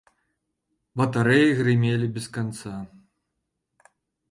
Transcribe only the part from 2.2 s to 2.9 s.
канца.